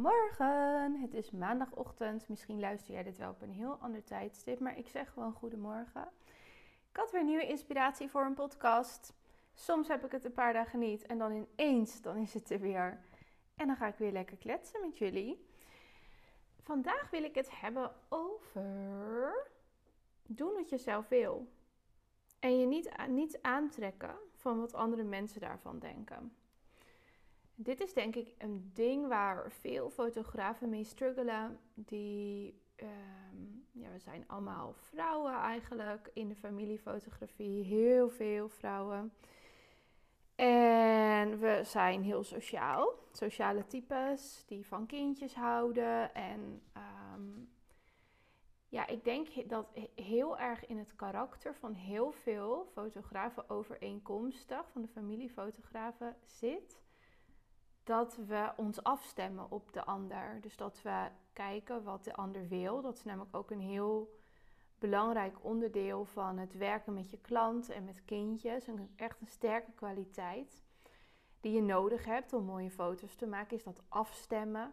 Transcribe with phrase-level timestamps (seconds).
[0.00, 2.28] Morgen, het is maandagochtend.
[2.28, 6.08] Misschien luister jij dit wel op een heel ander tijdstip, maar ik zeg gewoon goedemorgen.
[6.90, 9.12] Ik had weer nieuwe inspiratie voor een podcast.
[9.54, 12.60] Soms heb ik het een paar dagen niet en dan ineens, dan is het er
[12.60, 13.00] weer.
[13.56, 15.46] En dan ga ik weer lekker kletsen met jullie.
[16.62, 19.46] Vandaag wil ik het hebben over
[20.26, 21.48] doen wat je zelf wil.
[22.38, 26.39] En je niet, niet aantrekken van wat andere mensen daarvan denken.
[27.62, 31.58] Dit is denk ik een ding waar veel fotografen mee struggelen.
[31.74, 33.36] Die, ehm,
[33.72, 37.64] ja, we zijn allemaal vrouwen eigenlijk in de familiefotografie.
[37.64, 39.12] Heel veel vrouwen.
[40.34, 42.94] En we zijn heel sociaal.
[43.12, 46.14] Sociale types die van kindjes houden.
[46.14, 46.62] En
[47.14, 47.50] um,
[48.68, 54.82] ja, ik denk dat heel erg in het karakter van heel veel fotografen overeenkomstig, van
[54.82, 56.80] de familiefotografen, zit
[57.90, 60.38] dat we ons afstemmen op de ander.
[60.40, 62.80] Dus dat we kijken wat de ander wil.
[62.80, 64.18] Dat is namelijk ook een heel
[64.78, 68.66] belangrijk onderdeel van het werken met je klant en met kindjes.
[68.66, 70.62] Een, echt een sterke kwaliteit
[71.40, 74.72] die je nodig hebt om mooie foto's te maken, is dat afstemmen.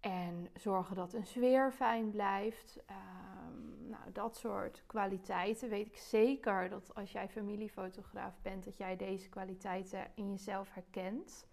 [0.00, 2.82] En zorgen dat een sfeer fijn blijft.
[2.90, 8.96] Um, nou, dat soort kwaliteiten weet ik zeker dat als jij familiefotograaf bent, dat jij
[8.96, 11.48] deze kwaliteiten in jezelf herkent.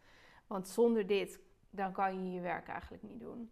[0.48, 3.52] Want zonder dit, dan kan je je werk eigenlijk niet doen.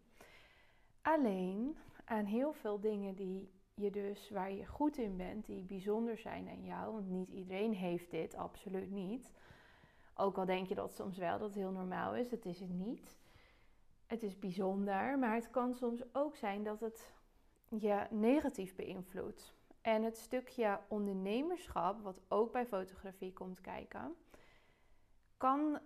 [1.02, 6.18] Alleen aan heel veel dingen die je dus, waar je goed in bent, die bijzonder
[6.18, 6.94] zijn aan jou.
[6.94, 9.32] Want niet iedereen heeft dit, absoluut niet.
[10.16, 12.74] Ook al denk je dat soms wel, dat het heel normaal is, het is het
[12.74, 13.18] niet.
[14.06, 17.14] Het is bijzonder, maar het kan soms ook zijn dat het
[17.70, 19.54] je negatief beïnvloedt.
[19.82, 24.16] En het stukje ondernemerschap, wat ook bij fotografie komt kijken,
[25.38, 25.80] kan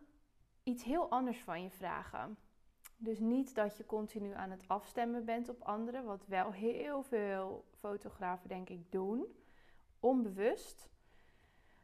[0.64, 2.38] iets heel anders van je vragen.
[2.98, 7.66] Dus niet dat je continu aan het afstemmen bent op anderen, wat wel heel veel
[7.72, 9.26] fotografen denk ik doen,
[10.00, 10.90] onbewust.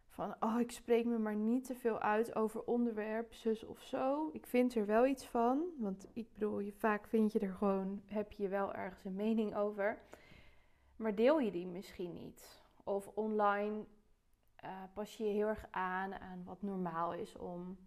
[0.08, 4.30] Van, oh, ik spreek me maar niet te veel uit over onderwerp, zus of zo.
[4.34, 8.02] Ik vind er wel iets van, want ik bedoel, je, vaak vind je er gewoon,
[8.06, 10.02] heb je wel ergens een mening over.
[10.96, 12.64] Maar deel je die misschien niet?
[12.84, 13.86] Of online
[14.64, 17.78] uh, pas je je heel erg aan aan wat normaal is om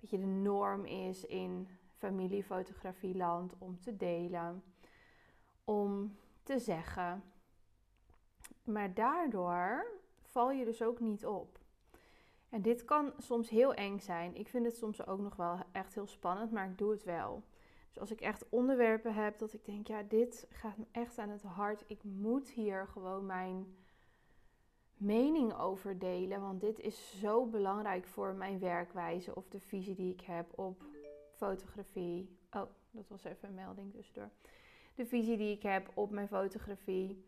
[0.00, 4.62] beetje de norm is in familiefotografieland om te delen,
[5.64, 7.22] om te zeggen.
[8.64, 9.86] Maar daardoor
[10.22, 11.58] val je dus ook niet op.
[12.48, 14.34] En dit kan soms heel eng zijn.
[14.34, 17.42] Ik vind het soms ook nog wel echt heel spannend, maar ik doe het wel.
[17.88, 21.28] Dus als ik echt onderwerpen heb dat ik denk, ja, dit gaat me echt aan
[21.28, 21.84] het hart.
[21.86, 23.76] Ik moet hier gewoon mijn
[24.98, 26.40] mening over delen.
[26.40, 30.82] Want dit is zo belangrijk voor mijn werkwijze of de visie die ik heb op
[31.36, 32.38] fotografie.
[32.50, 34.30] Oh, dat was even een melding tussendoor.
[34.94, 37.24] De visie die ik heb op mijn fotografie.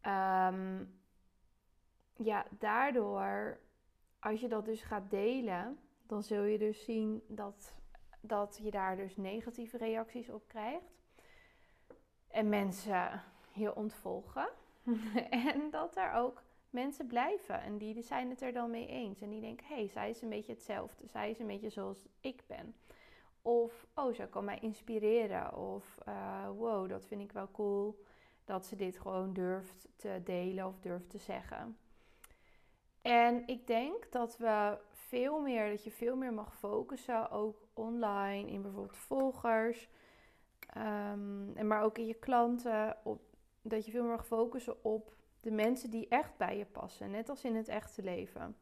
[0.00, 0.84] Ehm,
[2.16, 3.58] ja, daardoor,
[4.18, 7.74] als je dat dus gaat delen, dan zul je dus zien dat,
[8.20, 10.92] dat je daar dus negatieve reacties op krijgt.
[12.28, 13.22] En mensen
[13.52, 14.48] je ontvolgen.
[15.30, 16.42] en dat er ook
[16.74, 19.20] mensen blijven en die zijn het er dan mee eens.
[19.20, 21.06] En die denken, hé, hey, zij is een beetje hetzelfde.
[21.06, 22.74] Zij is een beetje zoals ik ben.
[23.42, 25.56] Of, oh, zij kan mij inspireren.
[25.56, 28.02] Of, uh, wow, dat vind ik wel cool
[28.44, 31.78] dat ze dit gewoon durft te delen of durft te zeggen.
[33.02, 38.50] En ik denk dat we veel meer, dat je veel meer mag focussen, ook online,
[38.50, 39.88] in bijvoorbeeld volgers,
[40.76, 43.22] um, en maar ook in je klanten, op,
[43.62, 47.28] dat je veel meer mag focussen op de mensen die echt bij je passen, net
[47.28, 48.56] als in het echte leven.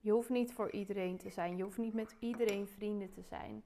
[0.00, 3.64] Je hoeft niet voor iedereen te zijn, je hoeft niet met iedereen vrienden te zijn.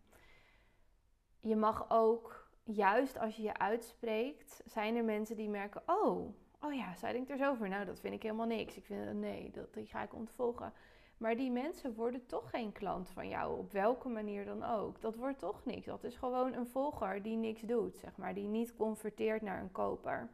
[1.41, 6.75] Je mag ook, juist als je je uitspreekt, zijn er mensen die merken: oh, oh
[6.75, 7.69] ja, zij denkt er zo over.
[7.69, 8.77] Nou, dat vind ik helemaal niks.
[8.77, 10.73] Ik vind nee, dat die ga ik ontvolgen.
[11.19, 15.01] Maar die mensen worden toch geen klant van jou, op welke manier dan ook.
[15.01, 15.87] Dat wordt toch niks.
[15.87, 19.73] Dat is gewoon een volger die niks doet, zeg maar, die niet converteert naar een
[19.73, 20.31] koper.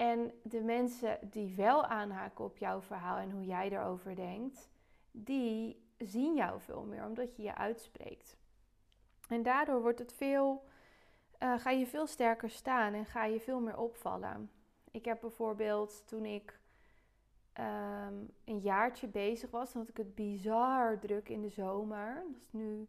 [0.00, 4.70] En de mensen die wel aanhaken op jouw verhaal en hoe jij erover denkt,
[5.10, 8.36] die zien jou veel meer omdat je je uitspreekt.
[9.28, 10.64] En daardoor wordt het veel,
[11.38, 14.50] uh, ga je veel sterker staan en ga je veel meer opvallen.
[14.90, 16.60] Ik heb bijvoorbeeld toen ik
[17.58, 22.14] um, een jaartje bezig was, had ik het bizar druk in de zomer.
[22.14, 22.88] Dat is nu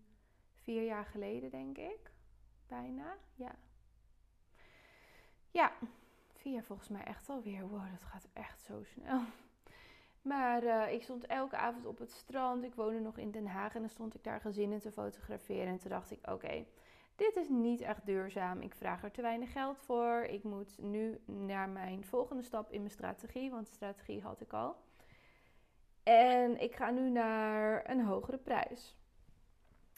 [0.54, 2.12] vier jaar geleden, denk ik.
[2.68, 3.56] Bijna, ja.
[5.50, 5.72] Ja,
[6.42, 7.68] Vier volgens mij echt alweer.
[7.68, 9.22] Wow, dat gaat echt zo snel.
[10.22, 12.64] Maar uh, ik stond elke avond op het strand.
[12.64, 15.68] Ik woonde nog in Den Haag en dan stond ik daar gezinnen te fotograferen.
[15.68, 16.66] En toen dacht ik, oké,
[17.16, 18.62] dit is niet echt duurzaam.
[18.62, 20.24] Ik vraag er te weinig geld voor.
[20.24, 24.76] Ik moet nu naar mijn volgende stap in mijn strategie, want strategie had ik al.
[26.04, 28.98] En ik ga nu naar een hogere prijs.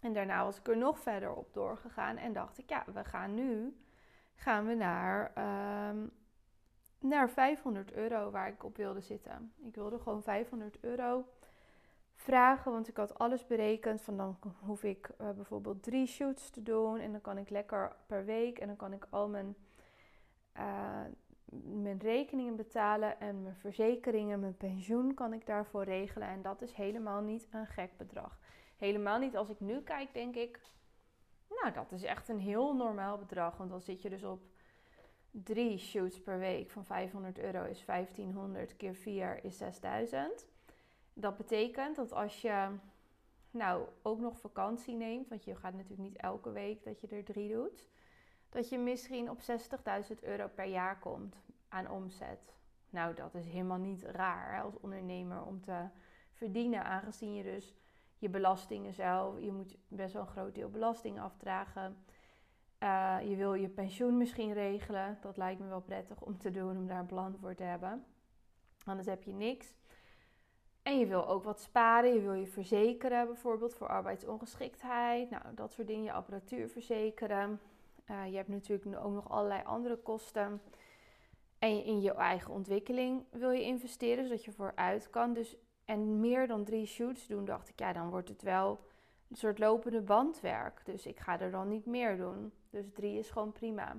[0.01, 3.33] En daarna was ik er nog verder op doorgegaan en dacht ik, ja, we gaan
[3.33, 3.77] nu
[4.35, 5.31] gaan we naar,
[5.89, 6.11] um,
[7.03, 9.53] naar 500 euro waar ik op wilde zitten.
[9.63, 11.25] Ik wilde gewoon 500 euro
[12.15, 14.01] vragen, want ik had alles berekend.
[14.01, 17.95] Van dan hoef ik uh, bijvoorbeeld drie shoots te doen en dan kan ik lekker
[18.05, 19.55] per week en dan kan ik al mijn,
[20.57, 21.01] uh,
[21.63, 26.27] mijn rekeningen betalen en mijn verzekeringen, mijn pensioen kan ik daarvoor regelen.
[26.27, 28.39] En dat is helemaal niet een gek bedrag.
[28.77, 30.59] Helemaal niet als ik nu kijk, denk ik,
[31.49, 33.57] nou dat is echt een heel normaal bedrag.
[33.57, 34.41] Want dan zit je dus op
[35.33, 40.47] drie shoots per week van 500 euro is 1500 keer 4 is 6000.
[41.13, 42.67] Dat betekent dat als je
[43.51, 47.23] nou ook nog vakantie neemt, want je gaat natuurlijk niet elke week dat je er
[47.23, 47.89] drie doet,
[48.49, 51.35] dat je misschien op 60.000 euro per jaar komt
[51.67, 52.55] aan omzet.
[52.89, 55.87] Nou, dat is helemaal niet raar als ondernemer om te
[56.33, 57.73] verdienen, aangezien je dus
[58.17, 61.97] je belastingen zelf, je moet best wel een groot deel belasting afdragen.
[62.83, 65.17] Uh, je wil je pensioen misschien regelen.
[65.21, 68.05] Dat lijkt me wel prettig om te doen, om daar een plan voor te hebben.
[68.85, 69.75] Anders heb je niks.
[70.81, 72.13] En je wil ook wat sparen.
[72.13, 75.29] Je wil je verzekeren, bijvoorbeeld voor arbeidsongeschiktheid.
[75.29, 76.03] Nou, dat soort dingen.
[76.03, 77.59] Je apparatuur verzekeren.
[78.11, 80.61] Uh, je hebt natuurlijk ook nog allerlei andere kosten.
[81.59, 85.33] En in je eigen ontwikkeling wil je investeren, zodat je vooruit kan.
[85.33, 85.55] Dus,
[85.85, 88.79] en meer dan drie shoots doen, dacht ik, ja, dan wordt het wel
[89.33, 90.81] een soort lopende bandwerk.
[90.85, 92.51] Dus ik ga er dan niet meer doen.
[92.69, 93.97] Dus drie is gewoon prima.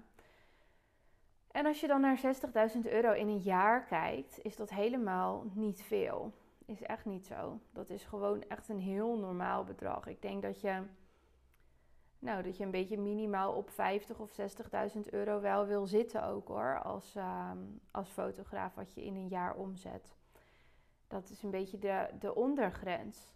[1.51, 2.21] En als je dan naar
[2.75, 6.33] 60.000 euro in een jaar kijkt, is dat helemaal niet veel
[6.67, 7.61] is echt niet zo.
[7.73, 10.07] Dat is gewoon echt een heel normaal bedrag.
[10.07, 10.83] Ik denk dat je,
[12.19, 14.31] nou, dat je een beetje minimaal op 50 of
[14.95, 16.81] 60.000 euro wel wil zitten ook hoor.
[16.83, 17.59] Als, ehm,
[17.91, 20.17] als fotograaf wat je in een jaar omzet.
[21.07, 23.34] Dat is een beetje de, de ondergrens.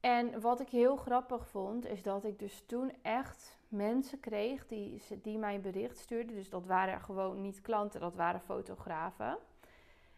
[0.00, 5.02] En wat ik heel grappig vond, is dat ik dus toen echt mensen kreeg die,
[5.22, 6.34] die mij bericht stuurden.
[6.34, 9.38] Dus dat waren gewoon niet klanten, dat waren fotografen.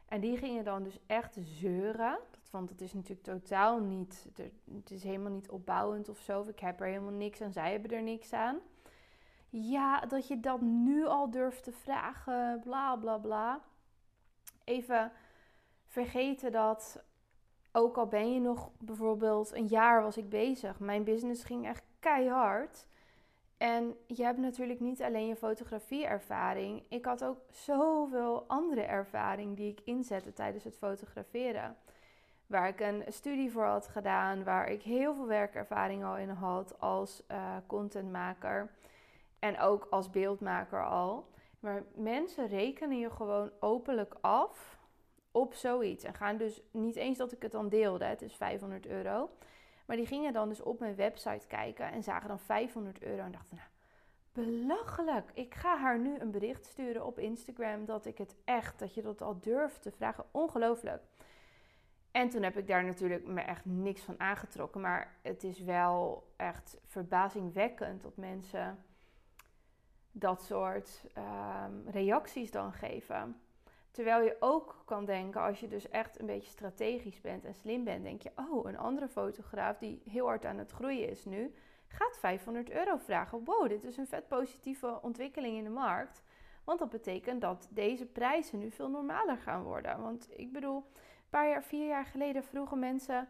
[0.08, 2.19] En die gingen dan dus echt zeuren.
[2.50, 4.29] Want het is natuurlijk totaal niet,
[4.75, 6.43] het is helemaal niet opbouwend of zo.
[6.49, 8.58] Ik heb er helemaal niks aan, zij hebben er niks aan.
[9.49, 13.61] Ja, dat je dat nu al durft te vragen, bla bla bla.
[14.64, 15.12] Even
[15.87, 17.02] vergeten dat,
[17.72, 20.80] ook al ben je nog bijvoorbeeld een jaar was ik bezig.
[20.80, 22.86] Mijn business ging echt keihard.
[23.56, 26.82] En je hebt natuurlijk niet alleen je fotografieervaring.
[26.88, 31.76] Ik had ook zoveel andere ervaring die ik inzette tijdens het fotograferen.
[32.46, 36.80] Waar ik een studie voor had gedaan, waar ik heel veel werkervaring al in had
[36.80, 38.70] als uh, contentmaker.
[39.38, 41.30] En ook als beeldmaker al.
[41.60, 44.71] Maar mensen rekenen je gewoon openlijk af
[45.32, 46.05] op zoiets.
[46.05, 49.31] En gaan dus niet eens dat ik het dan deelde, het is 500 euro.
[49.87, 53.32] Maar die gingen dan dus op mijn website kijken en zagen dan 500 euro en
[53.32, 53.69] dachten, nou,
[54.32, 55.31] belachelijk.
[55.34, 59.02] Ik ga haar nu een bericht sturen op Instagram dat ik het echt, dat je
[59.02, 60.25] dat al durft te vragen.
[60.31, 61.02] Ongelooflijk.
[62.11, 64.81] En toen heb ik daar natuurlijk me echt niks van aangetrokken.
[64.81, 68.84] Maar het is wel echt verbazingwekkend dat mensen
[70.12, 73.41] dat soort um, reacties dan geven.
[73.93, 77.84] Terwijl je ook kan denken, als je dus echt een beetje strategisch bent en slim
[77.84, 81.55] bent, denk je, oh, een andere fotograaf die heel hard aan het groeien is nu,
[81.87, 83.44] gaat 500 euro vragen.
[83.44, 86.22] Wow, dit is een vet positieve ontwikkeling in de markt.
[86.65, 90.01] Want dat betekent dat deze prijzen nu veel normaler gaan worden.
[90.01, 93.29] Want ik bedoel, een paar jaar, vier jaar geleden vroegen mensen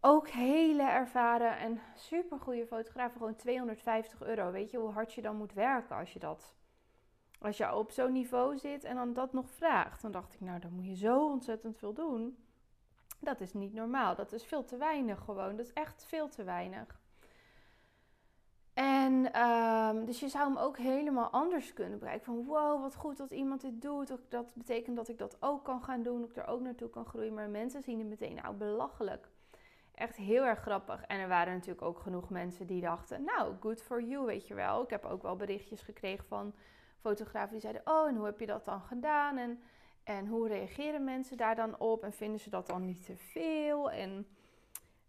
[0.00, 4.50] ook hele ervaren en super goede fotografen gewoon 250 euro.
[4.50, 6.54] Weet je hoe hard je dan moet werken als je dat
[7.38, 10.58] als je op zo'n niveau zit en dan dat nog vraagt, dan dacht ik, nou,
[10.58, 12.36] dan moet je zo ontzettend veel doen.
[13.20, 14.14] Dat is niet normaal.
[14.14, 15.56] Dat is veel te weinig gewoon.
[15.56, 17.00] Dat is echt veel te weinig.
[18.74, 22.24] En um, dus je zou hem ook helemaal anders kunnen bereiken.
[22.26, 24.12] Van wow, wat goed dat iemand dit doet.
[24.28, 26.20] Dat betekent dat ik dat ook kan gaan doen.
[26.20, 27.34] Dat ik er ook naartoe kan groeien.
[27.34, 29.28] Maar mensen zien het meteen, nou belachelijk.
[29.94, 31.02] Echt heel erg grappig.
[31.02, 34.54] En er waren natuurlijk ook genoeg mensen die dachten, nou, good for you, weet je
[34.54, 34.82] wel.
[34.82, 36.54] Ik heb ook wel berichtjes gekregen van
[37.00, 39.36] fotografen die zeiden: Oh, en hoe heb je dat dan gedaan?
[39.36, 39.62] En,
[40.02, 42.02] en hoe reageren mensen daar dan op?
[42.02, 43.90] En vinden ze dat dan niet te veel?
[43.90, 44.26] En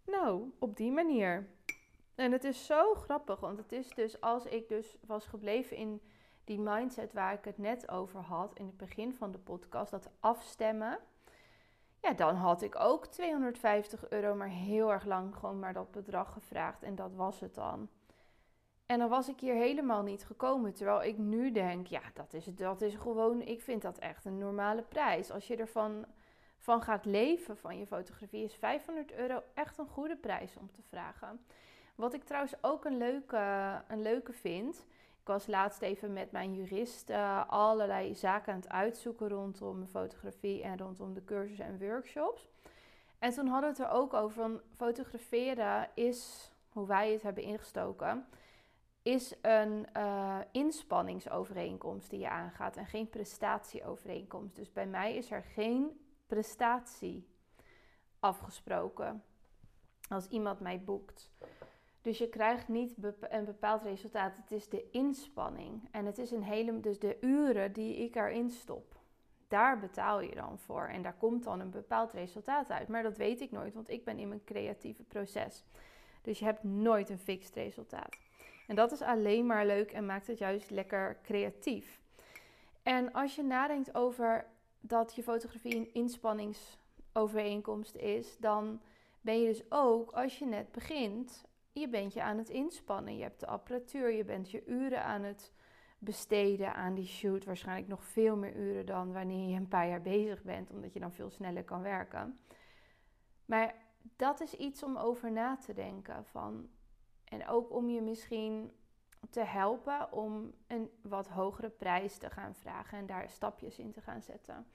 [0.04, 1.48] nou, op die manier.
[2.14, 6.02] En het is zo grappig, want het is dus als ik dus was gebleven in
[6.44, 10.10] die mindset waar ik het net over had in het begin van de podcast, dat
[10.20, 10.98] afstemmen.
[12.02, 16.32] Ja, dan had ik ook 250 euro, maar heel erg lang gewoon maar dat bedrag
[16.32, 17.88] gevraagd en dat was het dan.
[18.90, 20.74] En dan was ik hier helemaal niet gekomen.
[20.74, 24.38] Terwijl ik nu denk, ja, dat is, dat is gewoon, ik vind dat echt een
[24.38, 25.30] normale prijs.
[25.30, 26.04] Als je ervan
[26.58, 30.82] van gaat leven van je fotografie, is 500 euro echt een goede prijs om te
[30.88, 31.44] vragen.
[31.94, 33.38] Wat ik trouwens ook een leuke,
[33.88, 34.76] een leuke vind.
[35.20, 40.62] Ik was laatst even met mijn jurist uh, allerlei zaken aan het uitzoeken rondom fotografie
[40.62, 42.48] en rondom de cursussen en workshops.
[43.18, 47.42] En toen hadden we het er ook over van fotograferen is, hoe wij het hebben
[47.42, 48.26] ingestoken,
[49.02, 54.56] is een uh, inspanningsovereenkomst die je aangaat en geen prestatieovereenkomst.
[54.56, 57.28] Dus bij mij is er geen prestatie
[58.20, 59.24] afgesproken
[60.08, 61.30] als iemand mij boekt.
[62.02, 64.36] Dus je krijgt niet een bepaald resultaat.
[64.36, 65.88] Het is de inspanning.
[65.90, 68.98] En het is een hele, dus de uren die ik erin stop.
[69.48, 70.86] Daar betaal je dan voor.
[70.86, 72.88] En daar komt dan een bepaald resultaat uit.
[72.88, 75.64] Maar dat weet ik nooit, want ik ben in mijn creatieve proces.
[76.22, 78.16] Dus je hebt nooit een fixed resultaat.
[78.70, 82.00] En dat is alleen maar leuk en maakt het juist lekker creatief.
[82.82, 84.46] En als je nadenkt over
[84.80, 88.80] dat je fotografie een inspanningsovereenkomst is, dan
[89.20, 93.16] ben je dus ook, als je net begint, je bent je aan het inspannen.
[93.16, 95.52] Je hebt de apparatuur, je bent je uren aan het
[95.98, 97.44] besteden aan die shoot.
[97.44, 101.00] Waarschijnlijk nog veel meer uren dan wanneer je een paar jaar bezig bent, omdat je
[101.00, 102.38] dan veel sneller kan werken.
[103.44, 103.74] Maar
[104.16, 106.24] dat is iets om over na te denken.
[106.24, 106.68] Van,
[107.30, 108.72] en ook om je misschien
[109.30, 114.00] te helpen om een wat hogere prijs te gaan vragen en daar stapjes in te
[114.00, 114.66] gaan zetten.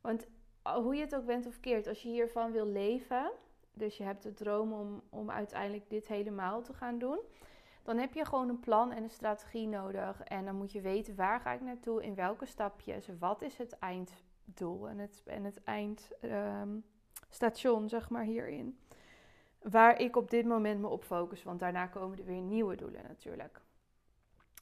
[0.00, 0.26] Want
[0.62, 3.30] hoe je het ook bent of keert, als je hiervan wil leven,
[3.72, 7.20] dus je hebt de droom om, om uiteindelijk dit helemaal te gaan doen,
[7.82, 10.22] dan heb je gewoon een plan en een strategie nodig.
[10.22, 13.78] En dan moet je weten waar ga ik naartoe, in welke stapjes, wat is het
[13.78, 18.78] einddoel en het, en het eindstation, zeg maar, hierin.
[19.62, 23.02] Waar ik op dit moment me op focus, want daarna komen er weer nieuwe doelen
[23.02, 23.60] natuurlijk.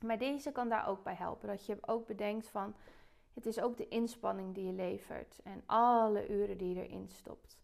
[0.00, 1.48] Maar deze kan daar ook bij helpen.
[1.48, 2.74] Dat je ook bedenkt van,
[3.34, 7.58] het is ook de inspanning die je levert en alle uren die je erin stopt.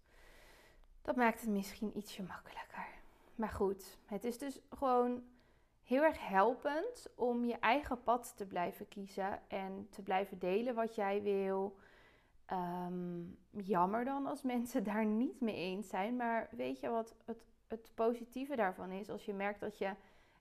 [1.02, 2.86] Dat maakt het misschien ietsje makkelijker.
[3.34, 5.22] Maar goed, het is dus gewoon
[5.82, 10.94] heel erg helpend om je eigen pad te blijven kiezen en te blijven delen wat
[10.94, 11.76] jij wil.
[12.46, 16.16] Ehm, jammer dan als mensen daar niet mee eens zijn.
[16.16, 19.10] Maar weet je wat het, het positieve daarvan is?
[19.10, 19.94] Als je merkt dat je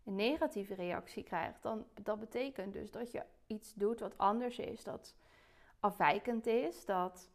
[0.04, 4.84] een negatieve reactie krijgt, dan dat betekent dus dat je iets doet wat anders is,
[4.84, 5.16] dat
[5.80, 7.30] afwijkend is, dat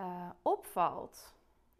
[0.00, 1.34] uh, opvalt.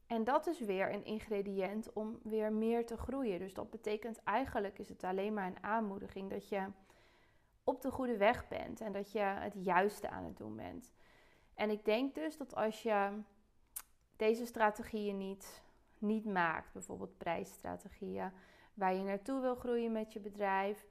[0.06, 3.38] En dat is weer een ingrediënt om weer meer te groeien.
[3.38, 6.66] Dus dat betekent eigenlijk is het alleen maar een aanmoediging dat je
[7.64, 10.92] op de goede weg bent en dat je het juiste aan het doen bent.
[11.54, 13.08] En ik denk dus dat als je
[14.16, 15.62] deze strategieën niet,
[15.98, 18.32] niet maakt, bijvoorbeeld prijsstrategieën,
[18.74, 20.86] waar je naartoe wil groeien met je bedrijf,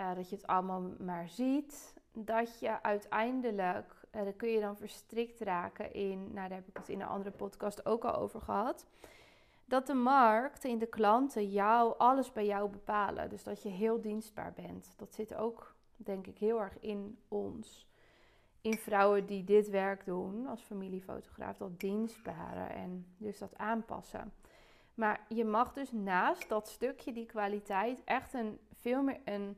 [0.00, 4.76] uh, dat je het allemaal maar ziet, dat je uiteindelijk uh, daar kun je dan
[4.76, 8.40] verstrikt raken in, nou daar heb ik het in een andere podcast ook al over
[8.40, 8.86] gehad.
[9.64, 13.30] Dat de markt en de klanten jou, alles bij jou bepalen.
[13.30, 14.94] Dus dat je heel dienstbaar bent.
[14.96, 17.89] Dat zit ook, denk ik, heel erg in ons.
[18.60, 21.56] In vrouwen die dit werk doen als familiefotograaf.
[21.56, 24.32] Dat dienstbare en dus dat aanpassen.
[24.94, 29.56] Maar je mag dus naast dat stukje, die kwaliteit, echt een, veel meer een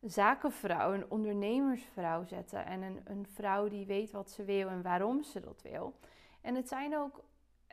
[0.00, 2.66] zakenvrouw, een ondernemersvrouw zetten.
[2.66, 5.94] En een, een vrouw die weet wat ze wil en waarom ze dat wil.
[6.40, 7.24] En het zijn ook,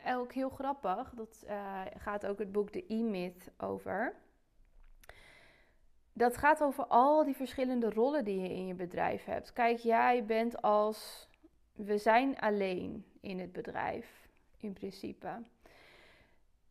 [0.08, 1.14] ook heel grappig.
[1.16, 4.16] Dat uh, gaat ook het boek The E-Myth over.
[6.14, 9.54] Dat gaat over al die verschillende rollen die je in je bedrijf hebt.
[9.54, 11.30] Kijk, jij bent als.
[11.76, 14.28] We zijn alleen in het bedrijf,
[14.58, 15.42] in principe.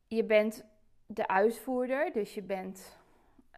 [0.06, 0.64] Je bent
[1.06, 2.98] de uitvoerder, dus je bent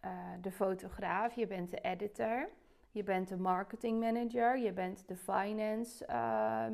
[0.05, 0.11] uh,
[0.41, 2.49] de fotograaf, je bent de editor,
[2.91, 6.13] je bent de marketing manager, je bent de finance uh,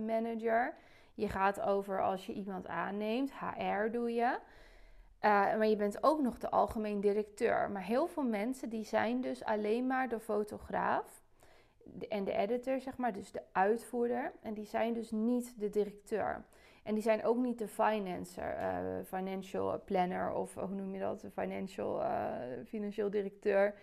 [0.05, 0.73] manager.
[1.13, 4.37] Je gaat over als je iemand aanneemt, HR doe je.
[5.25, 7.71] Uh, maar je bent ook nog de algemeen directeur.
[7.71, 11.21] Maar heel veel mensen die zijn dus alleen maar de fotograaf
[12.09, 14.31] en de editor, zeg maar, dus de uitvoerder.
[14.41, 16.43] En die zijn dus niet de directeur.
[16.83, 21.21] En die zijn ook niet de financer, uh, financial planner of hoe noem je dat,
[21.21, 22.01] de financial,
[22.65, 23.73] financieel directeur.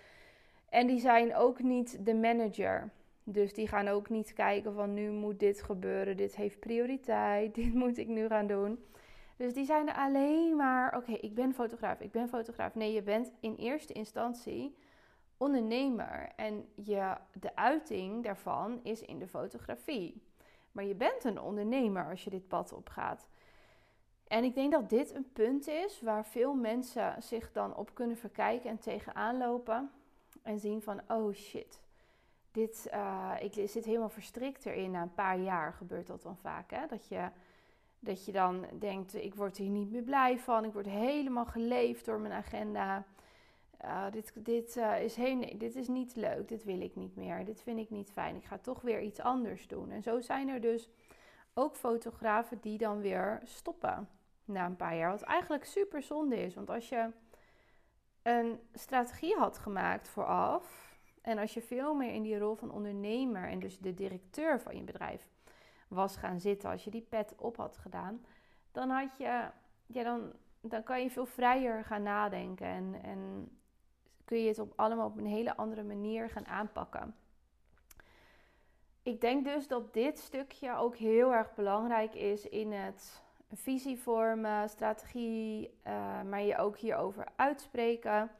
[0.68, 2.90] En die zijn ook niet de manager.
[3.28, 7.74] Dus die gaan ook niet kijken van nu moet dit gebeuren, dit heeft prioriteit, dit
[7.74, 8.84] moet ik nu gaan doen.
[9.36, 12.74] Dus die zijn er alleen maar, oké, ik ben fotograaf, ik ben fotograaf.
[12.74, 14.76] Nee, je bent in eerste instantie
[15.36, 20.22] ondernemer en je, de uiting daarvan is in de fotografie.
[20.72, 23.26] Maar je bent een ondernemer als je dit pad opgaat.
[24.26, 28.16] En ik denk dat dit een punt is waar veel mensen zich dan op kunnen
[28.16, 29.90] verkijken en tegenaan lopen.
[30.42, 31.80] En zien van, oh shit,
[32.50, 34.90] dit, uh, ik zit helemaal verstrikt erin.
[34.90, 36.70] Na een paar jaar gebeurt dat dan vaak.
[36.70, 36.86] Hè?
[36.86, 37.28] Dat, je,
[38.06, 40.64] dat je dan denkt, ik word hier niet meer blij van.
[40.64, 43.04] Ik word helemaal geleefd door mijn agenda.
[43.84, 47.44] Uh, dit, dit, uh, is heen, dit is niet leuk, dit wil ik niet meer,
[47.44, 48.36] dit vind ik niet fijn.
[48.36, 49.90] Ik ga toch weer iets anders doen.
[49.90, 50.88] En zo zijn er dus
[51.54, 54.08] ook fotografen die dan weer stoppen
[54.44, 55.10] na een paar jaar.
[55.10, 56.54] Wat eigenlijk super zonde is.
[56.54, 57.10] Want als je
[58.22, 60.94] een strategie had gemaakt vooraf.
[61.22, 64.76] En als je veel meer in die rol van ondernemer en dus de directeur van
[64.76, 65.26] je bedrijf
[65.88, 68.24] was gaan zitten, als je die pet op had gedaan,
[68.72, 69.48] dan had je,
[69.86, 73.50] ja, dan, dan kan je veel vrijer gaan nadenken en, en
[74.24, 77.14] kun je het op allemaal op een hele andere manier gaan aanpakken.
[79.02, 84.68] Ik denk dus dat dit stukje ook heel erg belangrijk is in het visie vormen,
[84.68, 88.30] strategie, uh, maar je ook hierover uitspreken.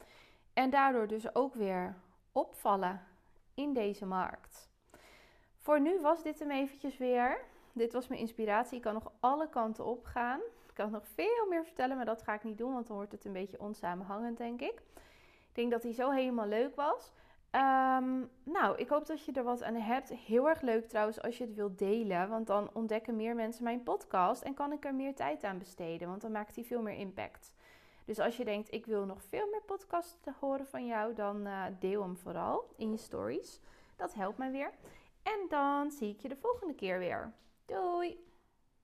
[0.53, 1.97] En daardoor dus ook weer
[2.33, 3.01] opvallen
[3.55, 4.71] in deze markt.
[5.67, 7.39] Voor nu was dit hem eventjes weer.
[7.73, 8.77] Dit was mijn inspiratie.
[8.77, 10.39] Ik kan nog alle kanten op gaan.
[10.39, 13.13] Ik kan nog veel meer vertellen, maar dat ga ik niet doen, want dan wordt
[13.13, 14.83] het een beetje onsamenhangend, denk ik.
[15.49, 17.13] Ik denk dat hij zo helemaal leuk was.
[17.51, 20.09] Ehm, nou, ik hoop dat je er wat aan hebt.
[20.09, 23.83] Heel erg leuk trouwens als je het wilt delen, want dan ontdekken meer mensen mijn
[23.83, 26.99] podcast en kan ik er meer tijd aan besteden, want dan maakt hij veel meer
[26.99, 27.53] impact.
[28.05, 31.65] Dus als je denkt, ik wil nog veel meer podcasts horen van jou, dan uh,
[31.79, 33.61] deel hem vooral in je stories.
[33.97, 34.71] Dat helpt mij weer.
[35.27, 37.33] En dan zie ik je de volgende keer weer.
[37.65, 38.26] Doei!